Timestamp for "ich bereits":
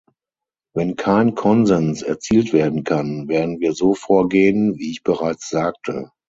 4.89-5.47